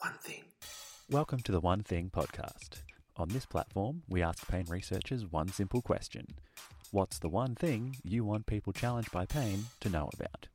One 0.00 0.14
thing. 0.22 0.44
Welcome 1.10 1.40
to 1.40 1.50
the 1.50 1.58
One 1.58 1.82
Thing 1.82 2.08
podcast. 2.08 2.82
On 3.16 3.28
this 3.28 3.44
platform, 3.44 4.02
we 4.08 4.22
ask 4.22 4.46
pain 4.46 4.64
researchers 4.68 5.26
one 5.26 5.48
simple 5.48 5.82
question 5.82 6.24
What's 6.92 7.18
the 7.18 7.28
one 7.28 7.56
thing 7.56 7.96
you 8.04 8.24
want 8.24 8.46
people 8.46 8.72
challenged 8.72 9.10
by 9.10 9.26
pain 9.26 9.64
to 9.80 9.88
know 9.88 10.08
about? 10.14 10.46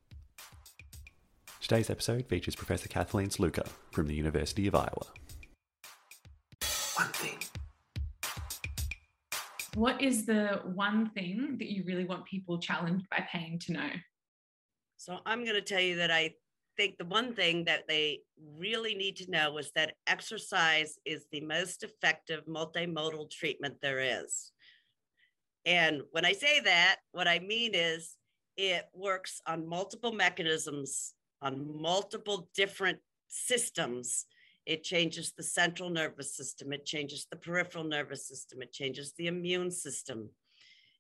Today's 1.60 1.90
episode 1.90 2.26
features 2.28 2.56
Professor 2.56 2.88
Kathleen 2.88 3.28
Sluka 3.28 3.68
from 3.92 4.08
the 4.08 4.16
University 4.16 4.66
of 4.66 4.76
Iowa. 4.76 5.08
One 6.96 7.12
thing. 7.12 7.40
What 9.76 10.02
is 10.02 10.26
the 10.26 10.62
one 10.74 11.10
thing 11.10 11.58
that 11.60 11.70
you 11.70 11.84
really 11.86 12.06
want 12.06 12.24
people 12.24 12.60
challenged 12.60 13.10
by 13.10 13.28
pain 13.30 13.60
to 13.64 13.74
know? 13.74 13.90
So 14.96 15.20
I'm 15.26 15.44
going 15.44 15.56
to 15.56 15.62
tell 15.62 15.82
you 15.82 15.98
that 15.98 16.12
I 16.12 16.36
think 16.78 16.98
the 16.98 17.06
one 17.06 17.36
thing 17.36 17.66
that 17.66 17.88
they 17.88 18.22
really 18.58 18.96
need 18.96 19.16
to 19.18 19.32
know 19.32 19.58
is 19.58 19.72
that 19.76 19.96
exercise 20.08 20.98
is 21.06 21.26
the 21.32 21.42
most 21.42 21.84
effective 21.84 22.46
multimodal 22.46 23.30
treatment 23.30 23.76
there 23.82 24.00
is. 24.00 24.52
And 25.66 26.02
when 26.12 26.26
I 26.26 26.34
say 26.34 26.60
that, 26.62 26.98
what 27.12 27.28
I 27.28 27.40
mean 27.40 27.72
is 27.74 28.16
it 28.58 28.86
works 28.94 29.42
on 29.48 29.68
multiple 29.68 30.12
mechanisms, 30.12 31.14
on 31.42 31.82
multiple 31.82 32.50
different 32.56 33.00
systems. 33.28 34.26
It 34.66 34.84
changes 34.84 35.34
the 35.36 35.44
central 35.44 35.90
nervous 35.90 36.36
system, 36.36 36.72
it 36.72 36.86
changes 36.86 37.28
the 37.30 37.38
peripheral 37.38 37.84
nervous 37.84 38.28
system, 38.28 38.62
it 38.62 38.72
changes 38.72 39.14
the 39.18 39.28
immune 39.28 39.72
system, 39.72 40.30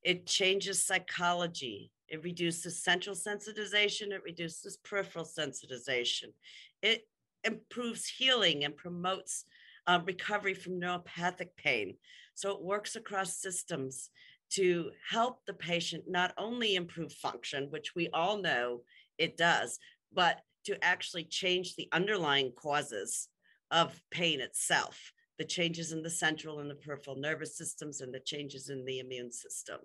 it 0.03 0.25
changes 0.25 0.85
psychology, 0.85 1.91
it 2.07 2.23
reduces 2.23 2.83
central 2.83 3.15
sensitization, 3.15 4.11
it 4.11 4.23
reduces 4.23 4.77
peripheral 4.77 5.25
sensitization. 5.25 6.33
It 6.81 7.07
improves 7.43 8.07
healing 8.07 8.65
and 8.65 8.75
promotes 8.75 9.45
uh, 9.87 9.99
recovery 10.05 10.53
from 10.53 10.79
neuropathic 10.79 11.49
pain. 11.57 11.95
So 12.35 12.51
it 12.51 12.61
works 12.61 12.95
across 12.95 13.37
systems 13.37 14.09
to 14.51 14.91
help 15.09 15.39
the 15.45 15.53
patient 15.53 16.03
not 16.07 16.33
only 16.37 16.75
improve 16.75 17.11
function, 17.11 17.67
which 17.69 17.95
we 17.95 18.09
all 18.13 18.37
know 18.41 18.81
it 19.17 19.37
does, 19.37 19.79
but 20.13 20.41
to 20.65 20.83
actually 20.83 21.25
change 21.25 21.75
the 21.75 21.89
underlying 21.91 22.51
causes 22.55 23.27
of 23.71 23.99
pain 24.11 24.39
itself, 24.39 25.11
the 25.37 25.45
changes 25.45 25.91
in 25.91 26.03
the 26.03 26.09
central 26.09 26.59
and 26.59 26.69
the 26.69 26.75
peripheral 26.75 27.15
nervous 27.15 27.57
systems 27.57 28.01
and 28.01 28.13
the 28.13 28.19
changes 28.19 28.69
in 28.69 28.85
the 28.85 28.99
immune 28.99 29.31
system. 29.31 29.79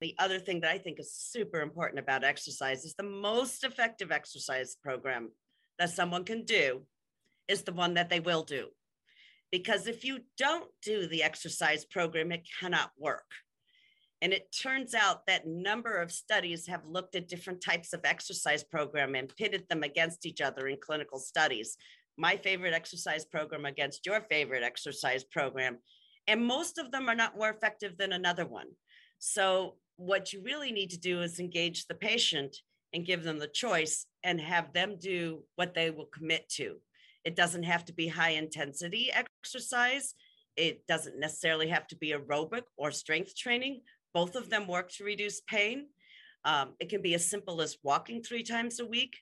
The 0.00 0.14
other 0.18 0.38
thing 0.38 0.60
that 0.60 0.70
I 0.70 0.78
think 0.78 1.00
is 1.00 1.12
super 1.12 1.60
important 1.60 1.98
about 1.98 2.22
exercise 2.22 2.84
is 2.84 2.94
the 2.94 3.02
most 3.02 3.64
effective 3.64 4.12
exercise 4.12 4.76
program 4.82 5.30
that 5.78 5.90
someone 5.90 6.24
can 6.24 6.44
do 6.44 6.82
is 7.48 7.62
the 7.62 7.72
one 7.72 7.94
that 7.94 8.10
they 8.10 8.20
will 8.20 8.42
do. 8.42 8.68
Because 9.50 9.86
if 9.86 10.04
you 10.04 10.20
don't 10.36 10.70
do 10.82 11.06
the 11.06 11.22
exercise 11.22 11.84
program, 11.84 12.32
it 12.32 12.46
cannot 12.60 12.90
work. 12.98 13.24
And 14.22 14.32
it 14.32 14.54
turns 14.62 14.94
out 14.94 15.26
that 15.26 15.46
number 15.46 15.96
of 15.96 16.10
studies 16.10 16.66
have 16.66 16.86
looked 16.86 17.14
at 17.14 17.28
different 17.28 17.62
types 17.62 17.92
of 17.92 18.00
exercise 18.04 18.64
program 18.64 19.14
and 19.14 19.34
pitted 19.36 19.68
them 19.68 19.82
against 19.82 20.26
each 20.26 20.40
other 20.40 20.68
in 20.68 20.78
clinical 20.80 21.18
studies. 21.18 21.76
My 22.16 22.36
favorite 22.36 22.74
exercise 22.74 23.24
program 23.24 23.64
against 23.64 24.06
your 24.06 24.20
favorite 24.20 24.62
exercise 24.62 25.24
program. 25.24 25.78
And 26.26 26.44
most 26.44 26.78
of 26.78 26.90
them 26.90 27.08
are 27.08 27.14
not 27.14 27.36
more 27.36 27.50
effective 27.50 27.96
than 27.96 28.12
another 28.12 28.46
one. 28.46 28.68
So 29.18 29.76
what 29.96 30.32
you 30.32 30.42
really 30.42 30.72
need 30.72 30.90
to 30.90 30.98
do 30.98 31.22
is 31.22 31.38
engage 31.38 31.86
the 31.86 31.94
patient 31.94 32.56
and 32.92 33.06
give 33.06 33.22
them 33.22 33.38
the 33.38 33.48
choice 33.48 34.06
and 34.24 34.40
have 34.40 34.72
them 34.72 34.96
do 34.98 35.42
what 35.56 35.74
they 35.74 35.90
will 35.90 36.06
commit 36.06 36.48
to. 36.48 36.76
It 37.24 37.36
doesn't 37.36 37.64
have 37.64 37.84
to 37.86 37.92
be 37.92 38.08
high 38.08 38.30
intensity 38.30 39.10
exercise. 39.12 40.14
It 40.56 40.86
doesn't 40.86 41.18
necessarily 41.18 41.68
have 41.68 41.86
to 41.88 41.96
be 41.96 42.12
aerobic 42.12 42.62
or 42.76 42.90
strength 42.90 43.36
training. 43.36 43.82
Both 44.14 44.36
of 44.36 44.48
them 44.48 44.66
work 44.66 44.90
to 44.92 45.04
reduce 45.04 45.40
pain. 45.42 45.88
Um, 46.44 46.74
it 46.78 46.88
can 46.88 47.02
be 47.02 47.14
as 47.14 47.28
simple 47.28 47.60
as 47.60 47.76
walking 47.82 48.22
three 48.22 48.42
times 48.42 48.80
a 48.80 48.86
week. 48.86 49.16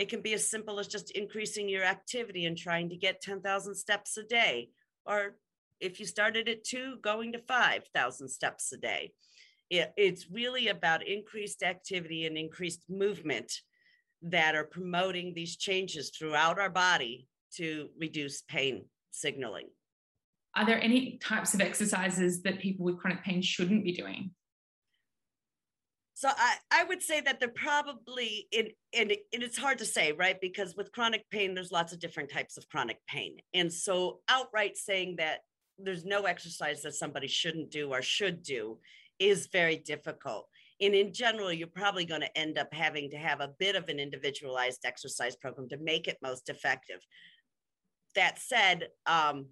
It 0.00 0.08
can 0.08 0.22
be 0.22 0.32
as 0.32 0.50
simple 0.50 0.80
as 0.80 0.88
just 0.88 1.12
increasing 1.12 1.68
your 1.68 1.84
activity 1.84 2.46
and 2.46 2.56
trying 2.56 2.88
to 2.88 2.96
get 2.96 3.20
10,000 3.20 3.74
steps 3.74 4.16
a 4.16 4.24
day. 4.24 4.70
Or 5.04 5.36
if 5.78 6.00
you 6.00 6.06
started 6.06 6.48
at 6.48 6.64
two, 6.64 6.96
going 7.02 7.32
to 7.32 7.38
5,000 7.38 8.28
steps 8.28 8.72
a 8.72 8.76
day 8.76 9.12
it, 9.70 9.92
it's 9.96 10.30
really 10.30 10.68
about 10.68 11.06
increased 11.06 11.62
activity 11.62 12.26
and 12.26 12.36
increased 12.36 12.82
movement 12.88 13.52
that 14.22 14.54
are 14.54 14.64
promoting 14.64 15.32
these 15.32 15.56
changes 15.56 16.10
throughout 16.10 16.58
our 16.58 16.68
body 16.68 17.28
to 17.56 17.88
reduce 17.98 18.42
pain 18.42 18.84
signaling. 19.12 19.68
Are 20.56 20.66
there 20.66 20.82
any 20.82 21.18
types 21.18 21.54
of 21.54 21.60
exercises 21.60 22.42
that 22.42 22.58
people 22.58 22.84
with 22.84 22.98
chronic 22.98 23.22
pain 23.22 23.40
shouldn't 23.40 23.84
be 23.84 23.92
doing? 23.92 24.32
So 26.20 26.28
I, 26.28 26.56
I 26.70 26.84
would 26.84 27.02
say 27.02 27.22
that 27.22 27.40
they're 27.40 27.48
probably 27.48 28.46
in, 28.52 28.68
and 28.92 29.10
it's 29.32 29.56
hard 29.56 29.78
to 29.78 29.86
say, 29.86 30.12
right? 30.12 30.38
Because 30.38 30.76
with 30.76 30.92
chronic 30.92 31.24
pain, 31.30 31.54
there's 31.54 31.72
lots 31.72 31.94
of 31.94 31.98
different 31.98 32.30
types 32.30 32.58
of 32.58 32.68
chronic 32.68 32.98
pain. 33.08 33.38
And 33.54 33.72
so 33.72 34.20
outright 34.28 34.76
saying 34.76 35.16
that 35.16 35.38
there's 35.78 36.04
no 36.04 36.24
exercise 36.24 36.82
that 36.82 36.94
somebody 36.94 37.26
shouldn't 37.26 37.70
do 37.70 37.88
or 37.88 38.02
should 38.02 38.42
do 38.42 38.76
is 39.18 39.48
very 39.50 39.76
difficult. 39.78 40.46
And 40.78 40.94
in 40.94 41.14
general, 41.14 41.54
you're 41.54 41.68
probably 41.68 42.04
going 42.04 42.20
to 42.20 42.38
end 42.38 42.58
up 42.58 42.68
having 42.70 43.08
to 43.12 43.16
have 43.16 43.40
a 43.40 43.54
bit 43.58 43.74
of 43.74 43.88
an 43.88 43.98
individualized 43.98 44.84
exercise 44.84 45.36
program 45.36 45.70
to 45.70 45.78
make 45.78 46.06
it 46.06 46.18
most 46.22 46.50
effective. 46.50 47.00
That 48.14 48.38
said, 48.38 48.88
um, 49.06 49.46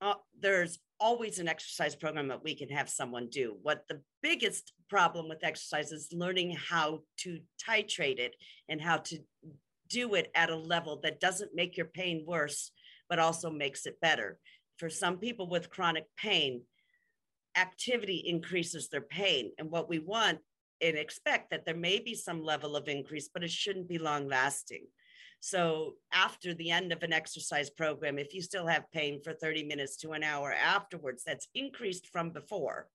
uh, 0.00 0.14
there's 0.40 0.80
always 1.00 1.38
an 1.38 1.48
exercise 1.48 1.94
program 1.94 2.28
that 2.28 2.44
we 2.44 2.54
can 2.54 2.68
have 2.68 2.88
someone 2.88 3.28
do. 3.28 3.56
What 3.62 3.84
the 3.88 4.00
biggest 4.22 4.72
problem 4.88 5.28
with 5.28 5.44
exercise 5.44 5.92
is 5.92 6.12
learning 6.12 6.56
how 6.56 7.00
to 7.18 7.40
titrate 7.68 8.18
it 8.18 8.34
and 8.68 8.80
how 8.80 8.98
to 8.98 9.18
do 9.88 10.14
it 10.14 10.30
at 10.34 10.50
a 10.50 10.56
level 10.56 11.00
that 11.02 11.20
doesn't 11.20 11.54
make 11.54 11.76
your 11.76 11.86
pain 11.86 12.24
worse, 12.26 12.70
but 13.08 13.18
also 13.18 13.50
makes 13.50 13.86
it 13.86 14.00
better. 14.00 14.38
For 14.78 14.90
some 14.90 15.18
people 15.18 15.48
with 15.48 15.70
chronic 15.70 16.06
pain, 16.16 16.62
activity 17.56 18.22
increases 18.26 18.88
their 18.88 19.00
pain. 19.00 19.52
And 19.58 19.70
what 19.70 19.88
we 19.88 19.98
want 19.98 20.38
and 20.80 20.96
expect 20.96 21.50
that 21.50 21.64
there 21.64 21.76
may 21.76 21.98
be 21.98 22.14
some 22.14 22.42
level 22.42 22.76
of 22.76 22.88
increase, 22.88 23.30
but 23.32 23.42
it 23.42 23.50
shouldn't 23.50 23.88
be 23.88 23.98
long 23.98 24.28
lasting. 24.28 24.86
So 25.46 25.94
after 26.12 26.54
the 26.54 26.72
end 26.72 26.90
of 26.90 27.04
an 27.04 27.12
exercise 27.12 27.70
program, 27.70 28.18
if 28.18 28.34
you 28.34 28.42
still 28.42 28.66
have 28.66 28.90
pain 28.90 29.20
for 29.22 29.32
30 29.32 29.62
minutes 29.62 29.96
to 29.98 30.10
an 30.10 30.24
hour 30.24 30.52
afterwards, 30.52 31.22
that's 31.24 31.46
increased 31.54 32.08
from 32.08 32.30
before. 32.30 32.88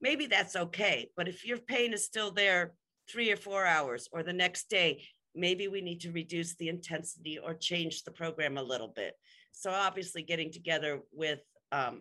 Maybe 0.00 0.24
that's 0.24 0.56
okay. 0.56 1.10
But 1.18 1.28
if 1.28 1.44
your 1.44 1.58
pain 1.58 1.92
is 1.92 2.02
still 2.02 2.30
there 2.30 2.72
three 3.10 3.30
or 3.30 3.36
four 3.36 3.66
hours 3.66 4.08
or 4.10 4.22
the 4.22 4.32
next 4.32 4.70
day, 4.70 5.02
maybe 5.34 5.68
we 5.68 5.82
need 5.82 6.00
to 6.00 6.12
reduce 6.12 6.54
the 6.54 6.70
intensity 6.70 7.38
or 7.38 7.52
change 7.52 8.04
the 8.04 8.10
program 8.10 8.56
a 8.56 8.62
little 8.62 8.88
bit. 8.96 9.12
So 9.52 9.70
obviously 9.70 10.22
getting 10.22 10.50
together 10.50 11.02
with 11.12 11.40
um, 11.72 12.00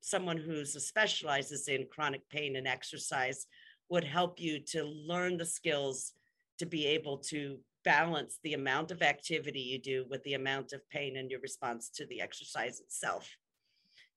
someone 0.00 0.36
who 0.36 0.64
specializes 0.64 1.68
in 1.68 1.86
chronic 1.92 2.28
pain 2.28 2.56
and 2.56 2.66
exercise 2.66 3.46
would 3.88 4.02
help 4.02 4.40
you 4.40 4.58
to 4.70 4.82
learn 4.82 5.36
the 5.36 5.46
skills 5.46 6.12
to 6.58 6.66
be 6.66 6.86
able 6.86 7.18
to 7.18 7.58
balance 7.84 8.38
the 8.42 8.54
amount 8.54 8.90
of 8.90 9.02
activity 9.02 9.60
you 9.60 9.78
do 9.78 10.04
with 10.08 10.22
the 10.24 10.34
amount 10.34 10.72
of 10.72 10.88
pain 10.90 11.16
and 11.16 11.30
your 11.30 11.40
response 11.40 11.88
to 11.90 12.06
the 12.06 12.20
exercise 12.20 12.80
itself 12.80 13.28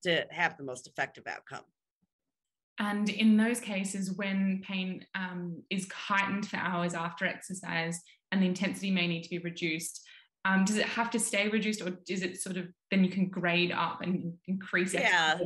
to 0.04 0.26
have 0.30 0.58
the 0.58 0.64
most 0.64 0.88
effective 0.88 1.26
outcome. 1.28 1.64
And 2.78 3.10
in 3.10 3.38
those 3.38 3.60
cases, 3.60 4.12
when 4.12 4.62
pain 4.68 5.06
um, 5.16 5.64
is 5.70 5.90
heightened 5.92 6.48
for 6.48 6.58
hours 6.58 6.94
after 6.94 7.26
exercise 7.26 8.02
and 8.32 8.42
the 8.42 8.48
intensity 8.48 8.92
may 8.92 9.08
need 9.08 9.24
to 9.24 9.30
be 9.30 9.40
reduced, 9.40 10.06
um, 10.44 10.64
does 10.64 10.78
it 10.78 10.86
have 10.86 11.10
to 11.12 11.20
stay 11.20 11.48
reduced 11.48 11.82
or 11.82 11.98
is 12.08 12.22
it 12.22 12.40
sort 12.40 12.58
of 12.58 12.68
then 12.92 13.04
you 13.04 13.10
can 13.10 13.30
grade 13.30 13.72
up 13.72 14.02
and 14.02 14.34
increase 14.48 14.94
it? 14.94 15.02
yeah 15.02 15.40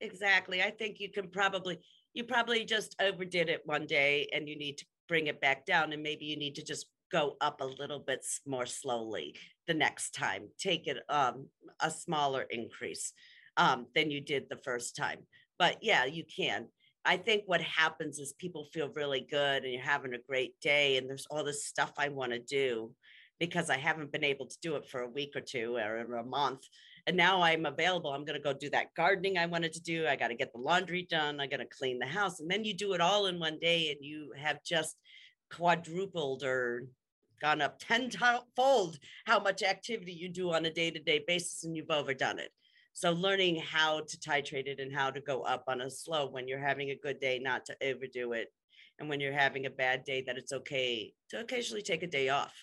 exactly 0.00 0.62
i 0.62 0.70
think 0.70 0.98
you 0.98 1.10
can 1.10 1.28
probably 1.28 1.78
you 2.14 2.24
probably 2.24 2.64
just 2.64 2.96
overdid 3.00 3.48
it 3.48 3.60
one 3.66 3.86
day 3.86 4.26
and 4.32 4.48
you 4.48 4.56
need 4.56 4.78
to 4.78 4.84
bring 5.08 5.26
it 5.26 5.40
back 5.40 5.66
down 5.66 5.92
and 5.92 6.02
maybe 6.02 6.24
you 6.24 6.36
need 6.36 6.54
to 6.54 6.64
just 6.64 6.86
go 7.12 7.36
up 7.40 7.60
a 7.60 7.64
little 7.64 8.00
bit 8.00 8.24
more 8.46 8.66
slowly 8.66 9.34
the 9.66 9.74
next 9.74 10.10
time 10.12 10.48
take 10.58 10.86
it 10.86 10.98
um, 11.08 11.46
a 11.80 11.90
smaller 11.90 12.42
increase 12.50 13.12
um, 13.56 13.86
than 13.94 14.10
you 14.10 14.20
did 14.20 14.44
the 14.48 14.60
first 14.64 14.96
time 14.96 15.18
but 15.58 15.78
yeah 15.82 16.04
you 16.04 16.24
can 16.24 16.66
I 17.04 17.16
think 17.16 17.44
what 17.46 17.62
happens 17.62 18.18
is 18.18 18.34
people 18.34 18.68
feel 18.72 18.90
really 18.94 19.26
good 19.30 19.64
and 19.64 19.72
you're 19.72 19.82
having 19.82 20.12
a 20.12 20.18
great 20.28 20.60
day 20.60 20.98
and 20.98 21.08
there's 21.08 21.26
all 21.30 21.42
this 21.42 21.64
stuff 21.64 21.92
I 21.96 22.08
want 22.08 22.32
to 22.32 22.38
do 22.38 22.92
because 23.38 23.70
I 23.70 23.78
haven't 23.78 24.12
been 24.12 24.22
able 24.22 24.46
to 24.46 24.56
do 24.60 24.76
it 24.76 24.86
for 24.86 25.00
a 25.00 25.08
week 25.08 25.32
or 25.34 25.40
two 25.40 25.76
or 25.76 26.16
a 26.18 26.24
month. 26.24 26.60
And 27.06 27.16
now 27.16 27.40
I'm 27.40 27.64
available. 27.64 28.12
I'm 28.12 28.26
going 28.26 28.38
to 28.38 28.42
go 28.42 28.52
do 28.52 28.68
that 28.70 28.94
gardening 28.94 29.38
I 29.38 29.46
wanted 29.46 29.72
to 29.72 29.80
do. 29.80 30.06
I 30.06 30.14
got 30.14 30.28
to 30.28 30.34
get 30.34 30.52
the 30.52 30.60
laundry 30.60 31.06
done. 31.10 31.40
I 31.40 31.46
got 31.46 31.56
to 31.56 31.64
clean 31.64 31.98
the 31.98 32.06
house. 32.06 32.40
And 32.40 32.50
then 32.50 32.64
you 32.64 32.74
do 32.74 32.92
it 32.92 33.00
all 33.00 33.26
in 33.26 33.40
one 33.40 33.58
day 33.58 33.90
and 33.90 34.04
you 34.04 34.32
have 34.36 34.62
just 34.62 34.94
quadrupled 35.50 36.44
or 36.44 36.84
gone 37.40 37.62
up 37.62 37.78
tenfold 37.78 38.98
how 39.26 39.38
much 39.40 39.62
activity 39.62 40.12
you 40.12 40.28
do 40.28 40.52
on 40.52 40.64
a 40.66 40.72
day-to-day 40.72 41.24
basis 41.26 41.64
and 41.64 41.76
you've 41.76 41.90
overdone 41.90 42.38
it. 42.38 42.50
So 42.92 43.12
learning 43.12 43.56
how 43.56 44.00
to 44.00 44.16
titrate 44.18 44.66
it 44.66 44.80
and 44.80 44.92
how 44.92 45.10
to 45.10 45.20
go 45.20 45.42
up 45.42 45.64
on 45.68 45.80
a 45.80 45.90
slow 45.90 46.26
when 46.28 46.48
you're 46.48 46.58
having 46.58 46.90
a 46.90 46.96
good 47.02 47.20
day 47.20 47.38
not 47.38 47.64
to 47.66 47.76
overdo 47.82 48.32
it. 48.32 48.48
And 48.98 49.08
when 49.08 49.20
you're 49.20 49.32
having 49.32 49.64
a 49.64 49.70
bad 49.70 50.04
day 50.04 50.22
that 50.26 50.36
it's 50.36 50.52
okay 50.52 51.14
to 51.30 51.40
occasionally 51.40 51.82
take 51.82 52.02
a 52.02 52.06
day 52.06 52.28
off. 52.28 52.54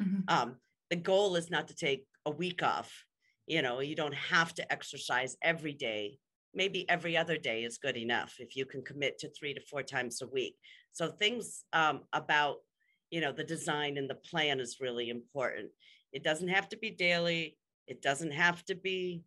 Mhm. 0.00 0.30
um, 0.30 0.60
the 0.88 0.96
goal 0.96 1.36
is 1.36 1.50
not 1.50 1.68
to 1.68 1.74
take 1.74 2.06
a 2.26 2.30
week 2.30 2.62
off. 2.62 3.04
You 3.46 3.62
know 3.62 3.80
you 3.80 3.96
don't 3.96 4.14
have 4.14 4.54
to 4.54 4.72
exercise 4.72 5.36
every 5.42 5.72
day. 5.72 6.18
Maybe 6.54 6.88
every 6.88 7.16
other 7.16 7.36
day 7.36 7.64
is 7.64 7.78
good 7.78 7.96
enough 7.96 8.36
if 8.38 8.56
you 8.56 8.64
can 8.66 8.82
commit 8.82 9.18
to 9.18 9.30
three 9.30 9.54
to 9.54 9.60
four 9.60 9.82
times 9.82 10.22
a 10.22 10.26
week. 10.26 10.56
So 10.92 11.08
things 11.08 11.64
um, 11.72 12.02
about 12.12 12.58
you 13.10 13.20
know 13.20 13.32
the 13.32 13.44
design 13.44 13.98
and 13.98 14.08
the 14.08 14.14
plan 14.14 14.60
is 14.60 14.78
really 14.80 15.10
important. 15.10 15.70
It 16.12 16.22
doesn't 16.24 16.48
have 16.48 16.68
to 16.70 16.76
be 16.76 16.90
daily. 16.90 17.56
It 17.86 18.02
doesn't 18.02 18.32
have 18.32 18.64
to 18.66 18.74
be 18.74 19.22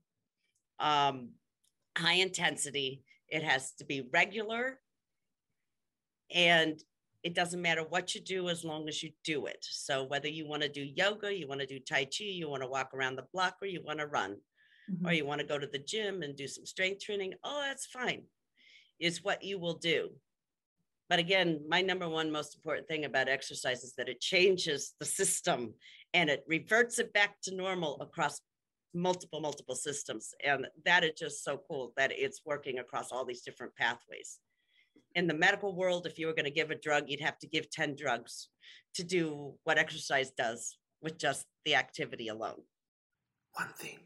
um, 0.79 1.29
high 1.97 2.15
intensity. 2.15 3.03
It 3.29 3.43
has 3.43 3.73
to 3.73 3.85
be 3.85 4.07
regular. 4.13 4.79
And 6.33 6.81
it 7.23 7.35
doesn't 7.35 7.61
matter 7.61 7.83
what 7.83 8.15
you 8.15 8.21
do 8.21 8.49
as 8.49 8.63
long 8.65 8.87
as 8.89 9.01
you 9.01 9.11
do 9.23 9.45
it. 9.45 9.65
So 9.69 10.03
whether 10.03 10.27
you 10.27 10.47
want 10.47 10.61
to 10.63 10.69
do 10.69 10.81
yoga 10.83 11.33
you 11.33 11.47
want 11.47 11.61
to 11.61 11.67
do 11.67 11.79
tai 11.79 12.05
chi 12.05 12.25
you 12.25 12.49
want 12.49 12.63
to 12.63 12.67
walk 12.69 12.93
around 12.93 13.15
the 13.15 13.27
block 13.33 13.57
or 13.61 13.67
you 13.67 13.81
want 13.83 13.99
to 13.99 14.07
run 14.07 14.37
Mhm. 14.91 15.07
or 15.07 15.13
you 15.13 15.25
want 15.25 15.39
to 15.39 15.47
go 15.47 15.57
to 15.57 15.67
the 15.67 15.79
gym 15.79 16.23
and 16.23 16.35
do 16.35 16.45
some 16.45 16.65
strength 16.65 17.01
training, 17.05 17.33
oh, 17.41 17.61
that's 17.61 17.85
fine, 17.85 18.23
is 18.99 19.23
what 19.23 19.41
you 19.41 19.57
will 19.57 19.75
do. 19.75 20.19
But 21.13 21.19
again, 21.19 21.59
my 21.69 21.79
number 21.79 22.09
one 22.09 22.31
most 22.31 22.55
important 22.55 22.87
thing 22.87 23.05
about 23.05 23.29
exercise 23.29 23.83
is 23.83 23.93
that 23.99 24.09
it 24.09 24.19
changes 24.19 24.95
the 24.99 25.05
system 25.05 25.75
and 26.15 26.27
it 26.27 26.43
reverts 26.47 26.97
it 26.97 27.13
back 27.13 27.39
to 27.43 27.55
normal 27.55 28.01
across 28.01 28.41
multiple, 28.95 29.39
multiple 29.39 29.75
systems. 29.75 30.33
And 30.43 30.65
that 30.85 31.03
is 31.03 31.11
just 31.15 31.43
so 31.43 31.61
cool 31.67 31.93
that 31.97 32.11
it's 32.11 32.41
working 32.43 32.79
across 32.79 33.11
all 33.11 33.25
these 33.25 33.43
different 33.43 33.75
pathways. 33.75 34.39
In 35.13 35.27
the 35.27 35.35
medical 35.35 35.75
world, 35.75 36.07
if 36.07 36.17
you 36.17 36.25
were 36.25 36.33
going 36.33 36.45
to 36.45 36.49
give 36.49 36.71
a 36.71 36.75
drug, 36.75 37.03
you'd 37.05 37.19
have 37.19 37.37
to 37.41 37.47
give 37.47 37.69
10 37.69 37.95
drugs 37.95 38.49
to 38.95 39.03
do 39.03 39.53
what 39.65 39.77
exercise 39.77 40.31
does 40.31 40.79
with 41.03 41.19
just 41.19 41.45
the 41.63 41.75
activity 41.75 42.29
alone. 42.29 42.63
One 43.53 43.69
thing. 43.77 43.99